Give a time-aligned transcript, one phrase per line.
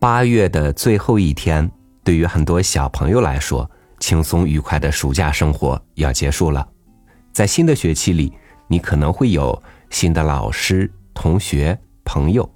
[0.00, 1.70] 八月的最后一天，
[2.02, 6.66] 对于很多小朋友来说，轻松愉快的暑假生活要结束了。
[7.34, 8.32] 在新的学期里，
[8.66, 12.50] 你可能会有新的老师、同学、朋友，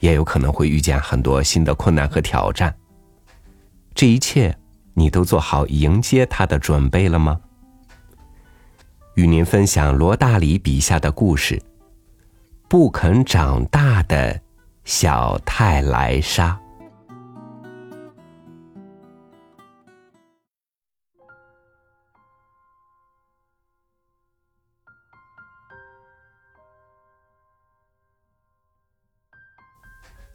[0.00, 2.74] 也有可能会遇见很多新的困难和挑战。
[3.94, 4.52] 这一切，
[4.94, 7.40] 你都做好迎接他的准备了吗？
[9.14, 11.62] 与您分享罗大里笔下的故事：
[12.68, 14.40] 不肯长大的
[14.84, 16.60] 小泰莱莎。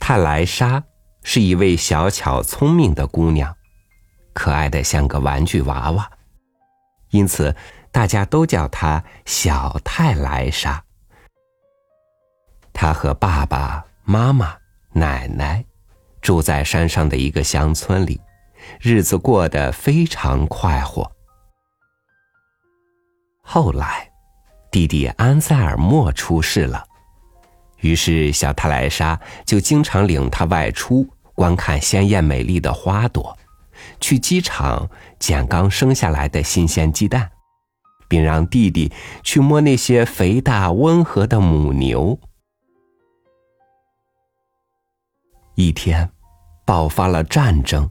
[0.09, 0.83] 泰莱莎
[1.21, 3.55] 是一位小巧聪明的姑娘，
[4.33, 6.09] 可爱的像个玩具娃娃，
[7.11, 7.55] 因此
[7.91, 10.83] 大家都叫她小泰莱莎。
[12.73, 14.57] 她和爸爸妈妈、
[14.93, 15.63] 奶奶
[16.23, 18.19] 住在山上的一个乡村里，
[18.81, 21.11] 日子过得非常快活。
[23.43, 24.11] 后来，
[24.71, 26.88] 弟弟安塞尔莫出事了。
[27.81, 33.37] 于是，小泰莱莎就经常领他外出观看鲜艳美丽的花朵，
[34.01, 37.31] 去机场捡刚生下来的新鲜鸡蛋，
[38.09, 38.91] 并让弟弟
[39.23, 42.19] 去摸那些肥大温和的母牛。
[45.55, 46.09] 一天，
[46.65, 47.89] 爆发了战争，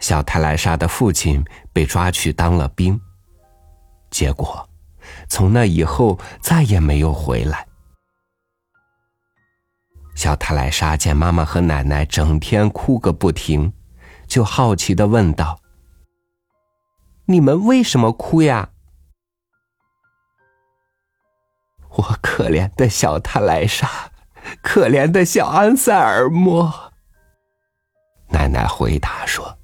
[0.00, 3.00] 小泰莱莎的父亲被抓去当了兵，
[4.10, 4.68] 结果
[5.28, 7.69] 从那以后再也没有回来。
[10.20, 13.72] 小泰莱莎见妈妈和奶奶整天哭个不停，
[14.26, 15.58] 就好奇的问道
[17.24, 18.68] ：“你们为什么哭呀？”
[21.96, 23.88] 我可怜的小泰莱莎，
[24.62, 26.92] 可怜的小安塞尔莫。
[28.28, 29.56] 奶奶回答说：“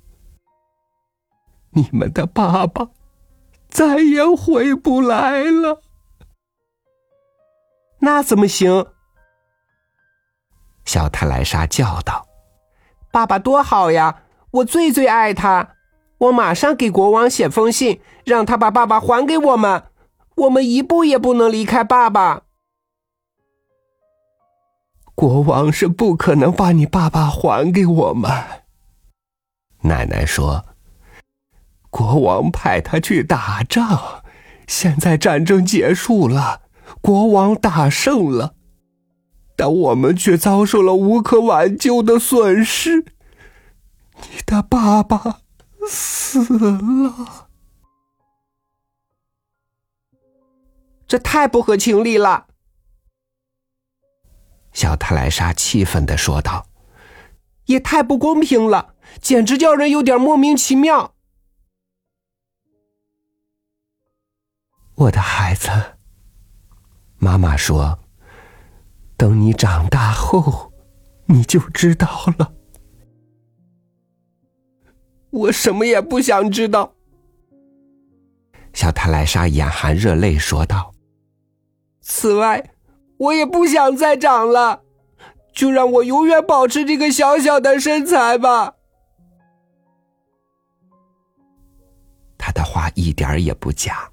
[1.77, 2.89] 你们的爸爸
[3.69, 5.83] 再也回不来了。”
[8.00, 8.87] 那怎么行？
[10.86, 12.26] 小泰莱莎叫道
[13.12, 14.22] ：“爸爸多好呀！
[14.52, 15.74] 我最最爱他。
[16.19, 19.82] 我马上给国王写封信，让他把爸爸还给我们。
[20.36, 22.42] 我们一步也不能离开爸爸。
[25.14, 28.30] 国王是不可能把你爸爸还给我们。”
[29.82, 30.64] 奶奶说
[31.91, 34.22] ：“国王派他去打仗，
[34.66, 36.62] 现在战争结束了，
[37.03, 38.54] 国王打胜了。”
[39.56, 43.06] 但我们却遭受了无可挽救的损失。
[44.21, 45.41] 你的爸爸
[45.89, 47.49] 死了，
[51.09, 52.49] 这太不合情理了。
[54.72, 56.66] 小泰莱莎气愤的说道
[57.65, 61.15] ：“也太不公平了，简直叫人有点莫名其妙。”
[64.97, 65.71] 我的孩子，
[67.19, 67.99] 妈妈说。
[69.16, 70.72] 等你长大后，
[71.27, 72.53] 你就知道了。
[75.31, 76.93] 我什么也不想知道。
[78.72, 80.93] 小泰莱莎眼含热泪说道
[82.00, 82.71] ：“此外，
[83.16, 84.82] 我也不想再长了，
[85.54, 88.75] 就让我永远保持这个小小的身材吧。”
[92.37, 94.10] 他的话一点也不假。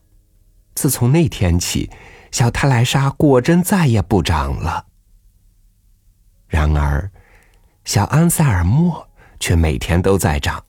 [0.76, 1.90] 自从那天起，
[2.32, 4.88] 小泰莱莎果真再也不长了。
[6.54, 7.10] 然而，
[7.84, 9.10] 小安塞尔莫
[9.40, 10.64] 却每天都在长，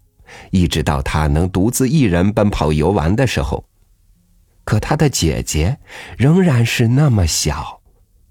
[0.51, 3.63] 一直到他能独自一人奔跑游玩的时候。
[4.65, 5.79] 可他的姐姐
[6.17, 7.83] 仍然是那么小，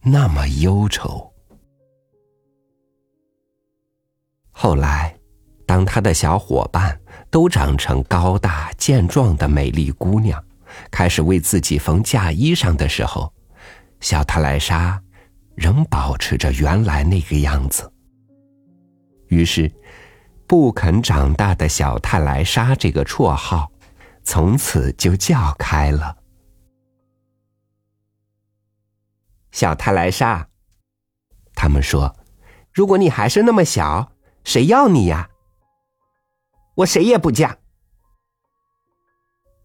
[0.01, 1.31] 那么忧愁。
[4.49, 5.15] 后来，
[5.67, 6.99] 当他的小伙伴
[7.29, 10.43] 都长成高大健壮的美丽姑娘，
[10.89, 13.31] 开始为自己缝嫁衣裳的时候，
[13.99, 15.02] 小特莱莎。
[15.55, 17.91] 仍保持着原来那个样子。
[19.27, 19.71] 于是，
[20.47, 23.71] 不肯长大的小泰莱莎这个绰号，
[24.23, 26.17] 从此就叫开了。
[29.51, 30.47] 小泰莱莎，
[31.55, 32.15] 他们说
[32.73, 34.11] ：“如果你还是那么小，
[34.43, 35.29] 谁要你呀？
[36.77, 37.57] 我谁也不嫁。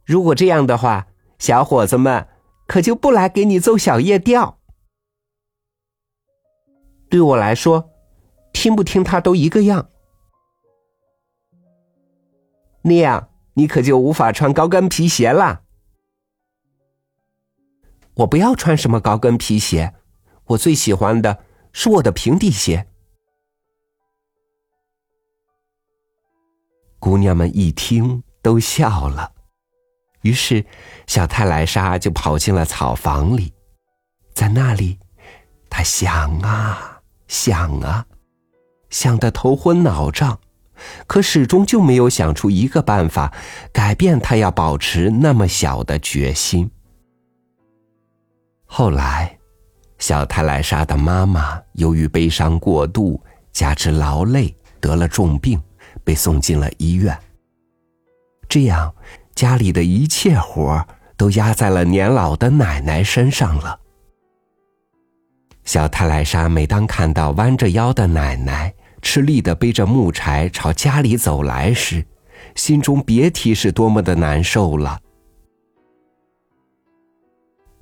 [0.04, 1.06] 如果这样的话，
[1.38, 2.28] 小伙子们
[2.66, 4.57] 可就不来给你奏小夜调。”
[7.08, 7.90] 对我来说，
[8.52, 9.88] 听不听他都一个样。
[12.82, 15.62] 那样你可就无法穿高跟皮鞋了。
[18.14, 19.94] 我不要穿什么高跟皮鞋，
[20.46, 22.88] 我最喜欢的是我的平底鞋。
[26.98, 29.32] 姑娘们一听都笑了，
[30.22, 30.66] 于是
[31.06, 33.52] 小泰莱莎就跑进了草房里，
[34.34, 34.98] 在那里，
[35.70, 36.97] 她想啊
[37.28, 38.04] 想啊，
[38.90, 40.40] 想得头昏脑胀，
[41.06, 43.32] 可始终就没有想出一个办法
[43.72, 46.68] 改变他要保持那么小的决心。
[48.64, 49.38] 后来，
[49.98, 53.22] 小泰莱莎的妈妈由于悲伤过度，
[53.52, 55.62] 加之劳累，得了重病。
[56.04, 57.18] 被送进了医院。
[58.48, 58.94] 这样，
[59.34, 60.86] 家里的一切活
[61.18, 63.78] 都压在了年老的奶奶身上了。
[65.68, 68.72] 小泰莱莎每当看到弯着腰的奶奶
[69.02, 72.02] 吃力的背着木柴朝家里走来时，
[72.54, 74.98] 心中别提是多么的难受了。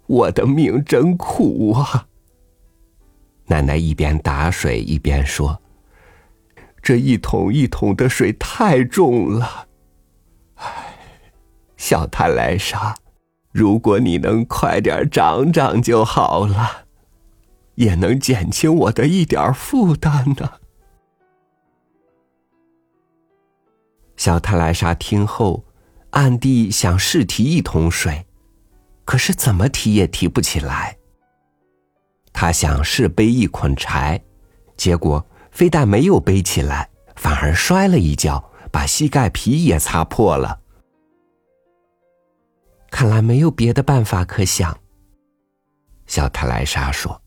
[0.09, 2.09] 我的命真苦啊！
[3.45, 5.63] 奶奶一边打水一边说。
[6.83, 9.69] 这一桶一桶的水太重了，
[10.57, 10.67] 唉，
[11.77, 12.97] 小泰莱莎，
[13.53, 16.86] 如果你能快点长长就好了，
[17.77, 20.53] 也能减轻我的一点负担呢。
[24.17, 25.65] 小泰莱莎听后，
[26.11, 28.27] 暗地想试提一桶水，
[29.07, 30.99] 可是怎么提也提不起来。
[32.33, 34.23] 他想试背一捆柴，
[34.77, 35.25] 结果。
[35.53, 40.61] 非但没有背起来，反而摔了一跤，把膝盖皮也擦破了。
[42.91, 44.79] 看来没有别的办法可想。
[46.07, 47.19] 小泰莱莎说：“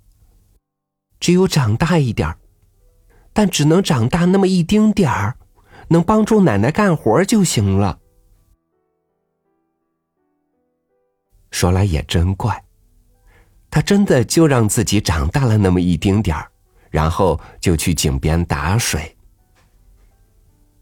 [1.20, 2.38] 只有长大一点儿，
[3.34, 5.38] 但只能长大那么一丁点儿，
[5.90, 8.00] 能帮助奶奶干活就行了。”
[11.52, 12.64] 说来也真怪，
[13.70, 16.52] 他真的就让自己长大了那么一丁点儿。
[16.92, 19.16] 然后就去井边打水。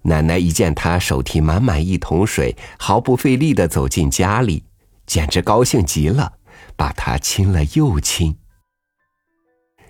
[0.03, 4.63] 奶奶一见他手提满满一桶水，毫不费力的走进家里，
[5.05, 6.31] 简直高兴极了，
[6.77, 8.33] 把他亲了又亲。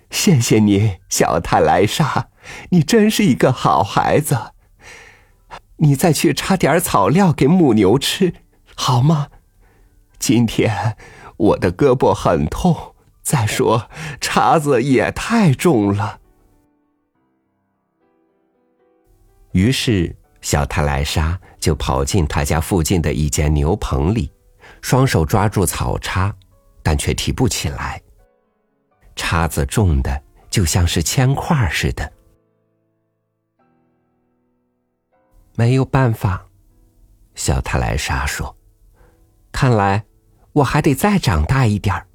[0.09, 2.29] 谢谢你，小泰莱莎，
[2.69, 4.53] 你真是一个好孩子。
[5.77, 8.33] 你再去插点草料给母牛吃，
[8.75, 9.27] 好吗？
[10.17, 10.97] 今天
[11.37, 12.95] 我的胳膊很痛。
[13.21, 13.89] 再说，
[14.21, 16.21] 叉子也太重了。
[19.51, 24.31] 于是，小泰莱莎就跑进他家附近的一间牛棚里，
[24.81, 26.33] 双手抓住草叉，
[26.81, 28.01] 但却提不起来。
[29.17, 32.13] 叉子重的就像是铅块似的。
[35.55, 36.45] 没有办法，
[37.35, 38.55] 小泰莱莎说
[39.51, 40.05] ：“看来
[40.53, 42.07] 我还得再长大一点儿。”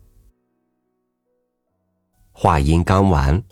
[2.32, 3.42] 话音刚完，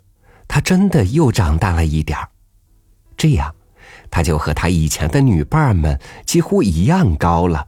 [0.47, 2.29] 他真的又长大了一点儿，
[3.15, 3.53] 这样，
[4.09, 7.67] 他就和他以前的女伴们几乎一样高了。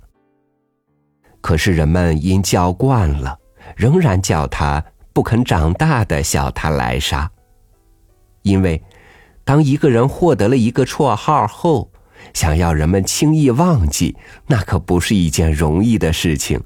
[1.42, 3.38] 可是人们因叫惯了，
[3.76, 7.32] 仍然叫他不肯长大的小泰莱莎。
[8.42, 8.84] 因为，
[9.46, 11.90] 当一个人获得了一个绰号后，
[12.34, 14.18] 想要人们轻易忘记，
[14.48, 16.62] 那可不是一件容易的事情。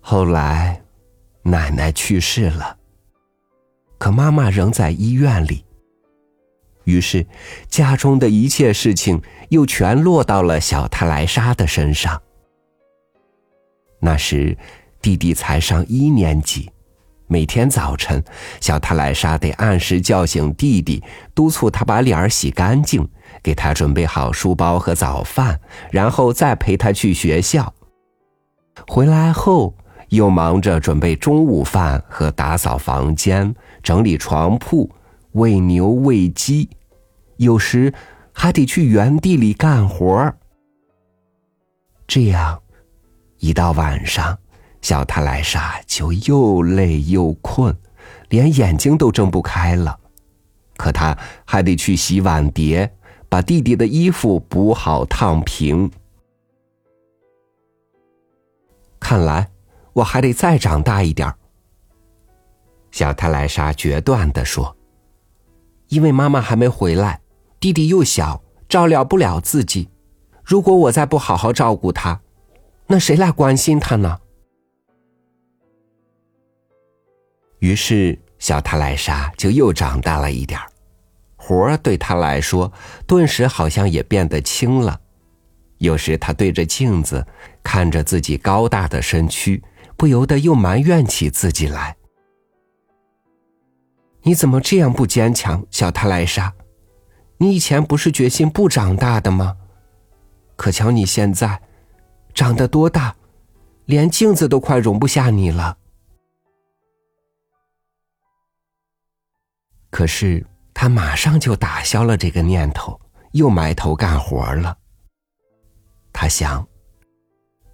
[0.00, 0.82] 后来，
[1.42, 2.76] 奶奶去世了，
[3.98, 5.64] 可妈妈仍在医院里。
[6.84, 7.26] 于是，
[7.68, 12.20] 家中的一切事情又全落到了小塔莱莎的身上。
[14.04, 14.56] 那时，
[15.00, 16.68] 弟弟才上一年级，
[17.28, 18.22] 每天早晨，
[18.60, 21.00] 小泰莱莎得按时叫醒弟弟，
[21.32, 23.08] 督促他把脸儿洗干净，
[23.42, 25.60] 给他准备好书包和早饭，
[25.92, 27.72] 然后再陪他去学校。
[28.88, 29.74] 回来后。
[30.12, 34.90] 又忙着准备中午饭和打扫房间、整理床铺、
[35.32, 36.68] 喂牛喂鸡，
[37.38, 37.94] 有时
[38.30, 40.36] 还得去园地里干活儿。
[42.06, 42.61] 这样，
[43.42, 44.38] 一到晚上，
[44.82, 47.76] 小泰莱莎就又累又困，
[48.28, 49.98] 连眼睛都睁不开了。
[50.76, 52.88] 可她还得去洗碗碟，
[53.28, 55.90] 把弟弟的衣服补好烫平。
[59.00, 59.48] 看来。
[59.94, 61.30] 我还得再长大一点。”
[62.92, 64.74] 小泰莱莎决断的说
[65.88, 67.20] ，“因为妈妈还没回来，
[67.60, 69.90] 弟弟又小，照料不了自己。
[70.42, 72.22] 如果我再不好好照顾他，
[72.86, 74.18] 那谁来关心他呢？”
[77.60, 80.60] 于是，小泰莱莎就又长大了一点，
[81.36, 82.72] 活儿对他来说，
[83.06, 85.00] 顿时好像也变得轻了。
[85.78, 87.26] 有时，他对着镜子
[87.62, 89.62] 看着自己高大的身躯。
[89.94, 91.96] 不由得又埋怨起自己来
[94.22, 96.52] ：“你怎么这样不坚强，小泰莱莎？
[97.36, 99.56] 你以前不是决心不长大的吗？
[100.56, 101.62] 可瞧你现在，
[102.34, 103.14] 长得多大，
[103.86, 105.78] 连镜子都快容不下你了。”
[109.90, 112.98] 可是他马上就打消了这个念头，
[113.32, 114.78] 又埋头干活了。
[116.12, 116.66] 他想：“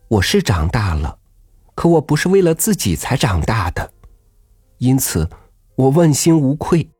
[0.09, 1.21] 我是长大了，
[1.75, 3.93] 可我不是为了自己才长大的，
[4.79, 5.29] 因此
[5.77, 6.91] 我问心无愧。”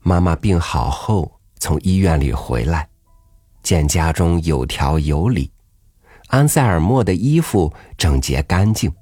[0.00, 2.86] 妈妈病好后，从医院里回来，
[3.62, 5.50] 见家中有条有理，
[6.26, 8.92] 安塞尔莫的衣服整洁干净。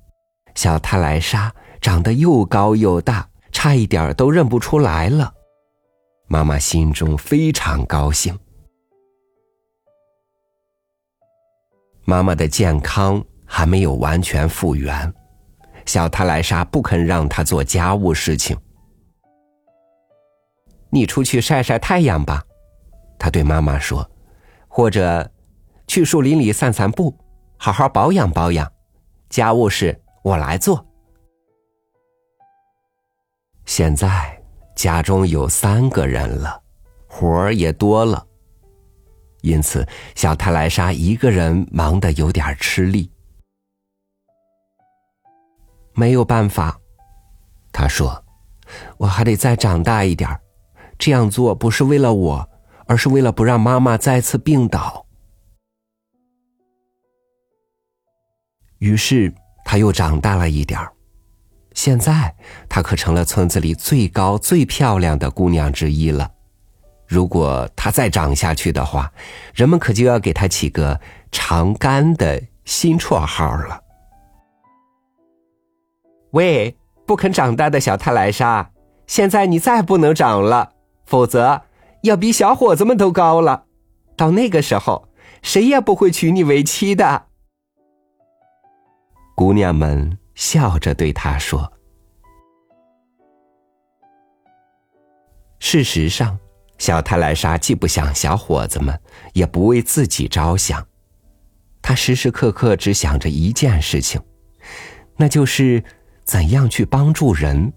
[0.54, 5.34] 小泰莱莎长得又高又大，差一点都认不出来了。
[6.28, 8.38] 妈妈心中非常高兴。
[12.04, 15.12] 妈妈的健康还没有完全复原，
[15.84, 18.56] 小泰莱莎不肯让她做家务事情。
[20.90, 22.44] 你出去晒晒太阳吧，
[23.22, 24.04] 他对妈妈说，
[24.66, 25.30] 或者
[25.86, 27.16] 去树林里散散步，
[27.56, 28.68] 好好保养保养。
[29.28, 29.96] 家务事。
[30.24, 30.84] 我来做。
[33.64, 34.40] 现在
[34.76, 36.60] 家中有三个人了，
[37.08, 38.24] 活儿也多了，
[39.40, 43.10] 因此小泰莱莎一个人忙得有点吃力。
[45.94, 46.78] 没有办法，
[47.72, 48.24] 他说
[48.98, 50.40] ：“我还得再长大一点
[50.98, 52.48] 这样做不是为了我，
[52.86, 55.06] 而是为了不让妈妈再次病倒。”
[58.78, 59.32] 于是。
[59.64, 60.92] 她又长大了一点儿，
[61.72, 62.34] 现在
[62.68, 66.28] 她可成了村子里最高、最漂亮的姑娘之一了。
[67.06, 69.10] 如果她再长下去的话，
[69.54, 73.80] 人们可就要给她起个“长干”的新绰号了。
[76.32, 78.68] 喂，不肯长大的小泰莱莎，
[79.06, 80.72] 现在你再不能长了，
[81.06, 81.62] 否则
[82.02, 83.64] 要比小伙子们都高了。
[84.16, 85.08] 到那个时候，
[85.42, 87.26] 谁也不会娶你为妻的。
[89.34, 91.72] 姑娘们笑着对他说
[95.58, 96.38] ：“事实上，
[96.78, 99.00] 小泰莱莎既不想小伙子们，
[99.32, 100.86] 也不为自己着想。
[101.80, 104.20] 她时时刻刻只想着一件事情，
[105.16, 105.82] 那就是
[106.24, 107.72] 怎样去帮助人。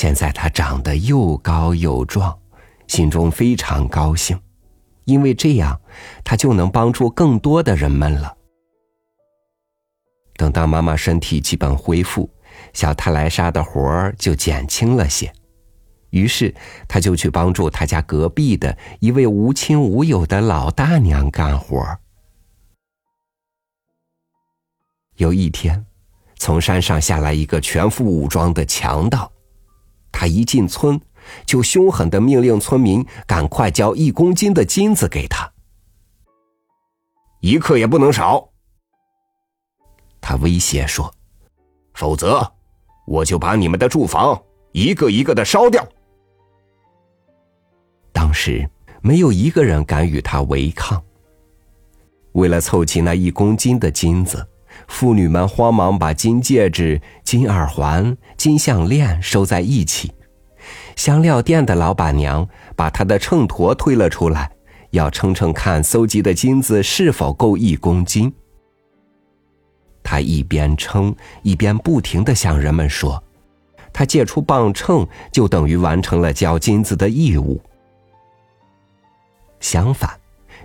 [0.00, 2.34] 现在他长得又高又壮，
[2.86, 4.40] 心中非常高兴，
[5.04, 5.78] 因为这样
[6.24, 8.34] 他就能帮助更多的人们了。”
[10.38, 12.30] 等到妈妈身体基本恢复，
[12.72, 15.30] 小泰莱莎的活儿就减轻了些，
[16.08, 16.54] 于是
[16.88, 21.86] 他就去帮助他家隔壁的一位无亲无友的老大娘干活。
[25.16, 25.84] 有一天，
[26.38, 29.30] 从山上下来一个全副武装的强盗，
[30.12, 31.00] 他一进村，
[31.46, 35.50] 就凶狠的命令村民赶快交一公斤的金子给他，
[37.40, 38.48] 一克也不能少。
[40.20, 41.12] 他威胁说
[41.94, 42.52] ：“否则，
[43.06, 44.40] 我就把你们的住房
[44.72, 45.86] 一个一个的烧掉。”
[48.12, 48.68] 当时
[49.00, 51.02] 没有一个人敢与他违抗。
[52.32, 54.46] 为了凑齐那一公斤的金子，
[54.88, 60.12] 妇女们慌忙把金戒指、金耳环、金项链收在一起。
[60.96, 62.46] 香料店的老板娘
[62.76, 64.50] 把她的秤砣推了出来，
[64.90, 68.32] 要称称看搜集的金子是否够一公斤。
[70.02, 73.22] 他一边称，一边不停的向人们说
[73.92, 77.60] ：“他借出磅秤，就等于完成了交金子的义务。”
[79.60, 80.10] 相反，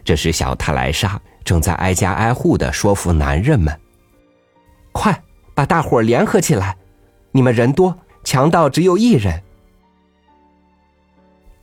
[0.03, 3.77] 这时小泰莱莎正在挨家挨户的说服男人们
[4.95, 5.21] ：“快
[5.53, 6.77] 把大伙联合起来！
[7.31, 9.43] 你们人多，强盗只有一人。”“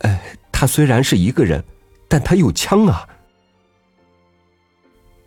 [0.01, 0.21] 呃，
[0.53, 1.65] 他虽然是一个人，
[2.09, 3.09] 但他有枪啊！”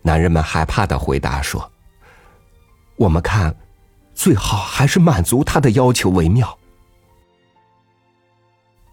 [0.03, 1.71] 男人们害怕的回答说。
[2.97, 3.53] 我们看，
[4.13, 6.57] 最好还是满足他的要求为妙。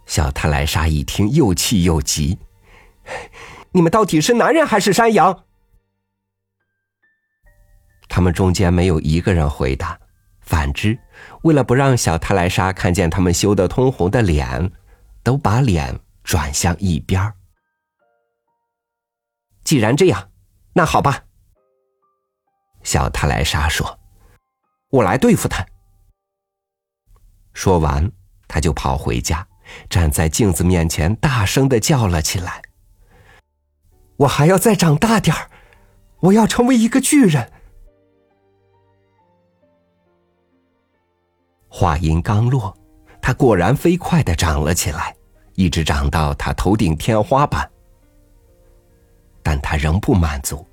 [0.06, 2.38] 小泰莱莎一听，又气又急
[3.72, 5.44] ：“你们到底是男人还是山羊？”
[8.12, 9.98] 他们中间没有一个人回答。
[10.42, 10.98] 反之，
[11.44, 14.70] 为了不让小泰莱莎看见他们羞得通红的脸，
[15.22, 17.32] 都把脸转向一边
[19.64, 20.28] 既然这样，
[20.74, 21.24] 那好吧。
[22.82, 23.98] 小泰莱莎说
[24.92, 25.64] ：“我来对付他。”
[27.54, 28.12] 说完，
[28.46, 29.46] 他就跑回家，
[29.88, 32.60] 站在镜子面前，大声的叫了起来
[34.18, 35.48] ：“我还要再长大点儿，
[36.20, 37.50] 我要成为一个巨人。”
[41.74, 42.76] 话音刚落，
[43.22, 45.16] 它果然飞快的长了起来，
[45.54, 47.68] 一直长到他头顶天花板。
[49.42, 50.66] 但他仍不满足，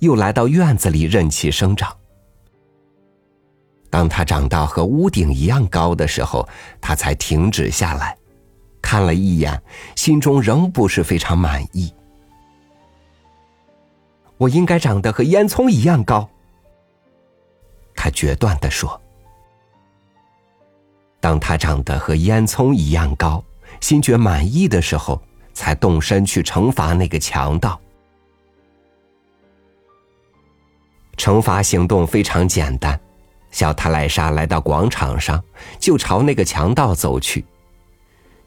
[0.00, 1.96] 又来到院子里任其生长。
[3.90, 6.46] 当他长到和屋顶一样高的时候，
[6.80, 8.18] 他才停止下来，
[8.82, 9.62] 看了一眼，
[9.94, 11.94] 心中仍不是非常满意。
[14.36, 16.28] 我应该长得和烟囱一样高。
[17.94, 19.00] 他决断的说。
[21.20, 23.44] 当他长得和烟囱一样高，
[23.80, 25.20] 心觉满意的时候，
[25.52, 27.78] 才动身去惩罚那个强盗。
[31.16, 32.98] 惩罚行动非常简单。
[33.50, 35.42] 小塔莱莎来到广场上，
[35.78, 37.44] 就朝那个强盗走去。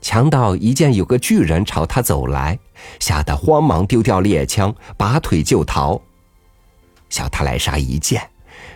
[0.01, 2.57] 强盗一见有个巨人朝他走来，
[2.99, 6.01] 吓得慌忙丢掉猎枪，拔腿就逃。
[7.09, 8.27] 小塔莱莎一见，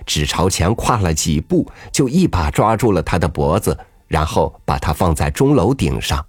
[0.06, 6.28] 只朝前跨了几步，就一把抓住了他的脖子，然后把它放在钟楼顶上，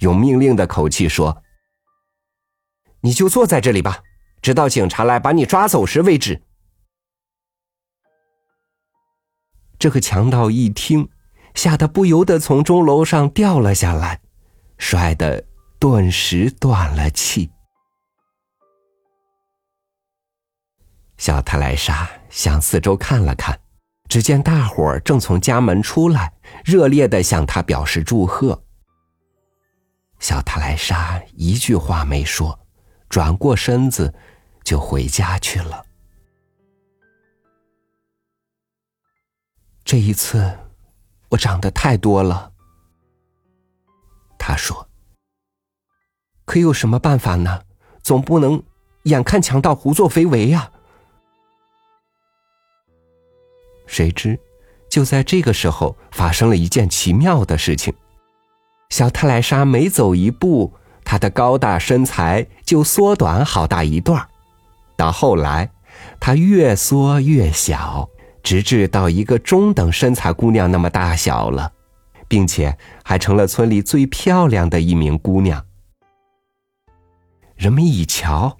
[0.00, 1.42] 用命令的口气说
[3.02, 4.02] ：“你就坐在这里吧，
[4.42, 6.42] 直到警察来把你抓走时为止。”
[9.78, 11.10] 这个强盗一听，
[11.54, 14.20] 吓得不由得从钟楼上掉了下来，
[14.78, 15.44] 摔得
[15.78, 17.50] 顿时断了气。
[21.16, 23.58] 小特莱莎向四周看了看，
[24.14, 26.32] 只见大伙儿正从家门出来，
[26.64, 28.62] 热烈的向他表示祝贺。
[30.20, 32.56] 小塔莱莎一句话没说，
[33.08, 34.14] 转过身子
[34.62, 35.84] 就回家去了。
[39.84, 40.48] 这一次，
[41.30, 42.52] 我长得太多了。
[44.38, 44.88] 他说
[46.46, 47.64] ：“可有什么办法呢？
[48.04, 48.62] 总不能
[49.06, 50.70] 眼看强盗胡作非为呀。”
[53.86, 54.38] 谁知，
[54.88, 57.92] 就在这个时候，发生了一件奇妙的事情。
[58.90, 60.72] 小特莱莎每走一步，
[61.04, 64.26] 她的高大身材就缩短好大一段
[64.96, 65.70] 到后来，
[66.20, 68.08] 她越缩越小。
[68.42, 71.72] 直至到一个中等身材姑娘那么大小了，
[72.28, 75.64] 并且还成了村里最漂亮的一名姑娘。
[77.56, 78.58] 人们一瞧，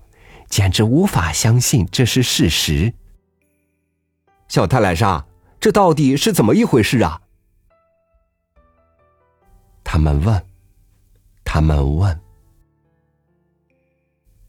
[0.48, 2.94] 简直无法相信这是事实。
[4.48, 5.24] 小泰莱莎，
[5.58, 7.20] 这到底是怎么一回事啊？
[9.82, 10.46] 他们问，
[11.44, 12.20] 他们问。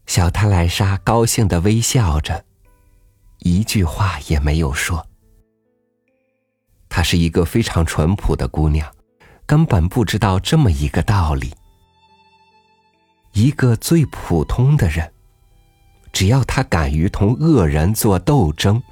[0.06, 2.44] 小泰莱莎高兴的微笑着，
[3.38, 5.04] 一句话也没有说。
[6.88, 8.90] 她是一个非常淳朴的姑娘，
[9.44, 11.52] 根本不知道这么一个道理：
[13.32, 15.12] 一个最普通的人，
[16.12, 18.82] 只要他敢于同恶人做斗争，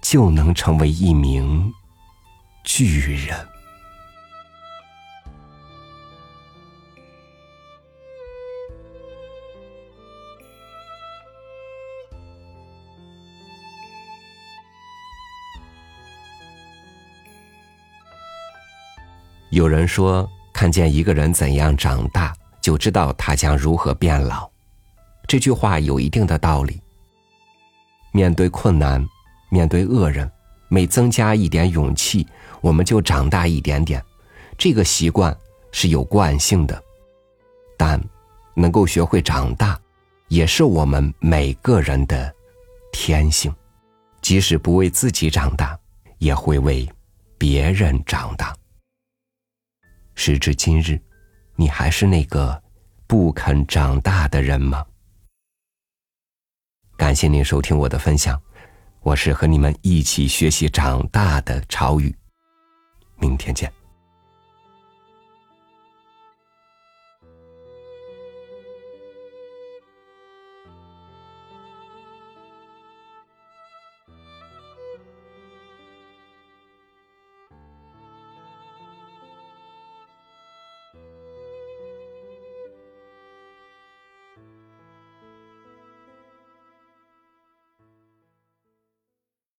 [0.00, 1.72] 就能成为一名
[2.64, 3.46] 巨人。
[19.50, 24.48] 有人说，看见一个人怎样长大，就知道他将如何变老。
[25.26, 26.80] 这句话有一定的道理。
[28.12, 29.04] 面对困难，
[29.48, 30.30] 面对恶人，
[30.68, 32.26] 每增加一点勇气，
[32.60, 34.04] 我们就长大一点点。
[34.56, 35.36] 这个习惯
[35.72, 36.82] 是有惯性的，
[37.76, 38.00] 但
[38.54, 39.80] 能够学会长大，
[40.28, 42.34] 也是我们每个人的
[42.92, 43.54] 天性。
[44.20, 45.78] 即使不为自己长大，
[46.18, 46.88] 也会为
[47.38, 48.54] 别人长大。
[50.16, 51.00] 时至今日，
[51.54, 52.60] 你还是那个
[53.06, 54.84] 不肯长大的人吗？
[56.96, 58.42] 感谢您收听我的分享，
[59.00, 62.14] 我是和你们一起学习长大的潮雨，
[63.16, 63.77] 明天见。